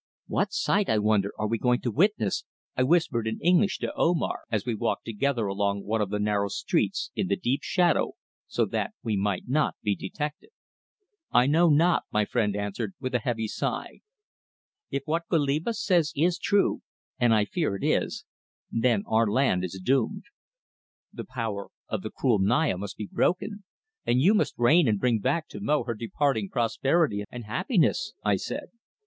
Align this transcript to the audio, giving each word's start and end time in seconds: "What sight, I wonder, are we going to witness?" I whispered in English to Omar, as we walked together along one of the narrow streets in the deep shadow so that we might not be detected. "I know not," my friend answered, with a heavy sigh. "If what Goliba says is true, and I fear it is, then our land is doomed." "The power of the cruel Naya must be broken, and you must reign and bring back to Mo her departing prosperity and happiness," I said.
"What 0.25 0.51
sight, 0.51 0.89
I 0.89 0.97
wonder, 0.97 1.31
are 1.37 1.45
we 1.47 1.59
going 1.59 1.79
to 1.81 1.91
witness?" 1.91 2.43
I 2.75 2.81
whispered 2.81 3.27
in 3.27 3.39
English 3.39 3.77
to 3.81 3.93
Omar, 3.95 4.45
as 4.51 4.65
we 4.65 4.73
walked 4.73 5.05
together 5.05 5.45
along 5.45 5.83
one 5.83 6.01
of 6.01 6.09
the 6.09 6.17
narrow 6.17 6.47
streets 6.47 7.11
in 7.15 7.27
the 7.27 7.35
deep 7.35 7.61
shadow 7.61 8.13
so 8.47 8.65
that 8.65 8.93
we 9.03 9.15
might 9.15 9.47
not 9.47 9.75
be 9.83 9.95
detected. 9.95 10.49
"I 11.29 11.45
know 11.45 11.69
not," 11.69 12.05
my 12.11 12.25
friend 12.25 12.55
answered, 12.55 12.95
with 12.99 13.13
a 13.13 13.19
heavy 13.19 13.47
sigh. 13.47 13.99
"If 14.89 15.03
what 15.05 15.27
Goliba 15.29 15.71
says 15.75 16.13
is 16.15 16.39
true, 16.39 16.81
and 17.19 17.31
I 17.31 17.45
fear 17.45 17.75
it 17.75 17.83
is, 17.83 18.25
then 18.71 19.03
our 19.05 19.29
land 19.29 19.63
is 19.63 19.79
doomed." 19.85 20.23
"The 21.13 21.25
power 21.25 21.69
of 21.87 22.01
the 22.01 22.09
cruel 22.09 22.39
Naya 22.39 22.75
must 22.75 22.97
be 22.97 23.05
broken, 23.11 23.63
and 24.03 24.19
you 24.19 24.33
must 24.33 24.57
reign 24.57 24.87
and 24.87 24.99
bring 24.99 25.19
back 25.19 25.47
to 25.49 25.61
Mo 25.61 25.83
her 25.83 25.93
departing 25.93 26.49
prosperity 26.49 27.23
and 27.29 27.45
happiness," 27.45 28.13
I 28.23 28.37
said. 28.37 28.69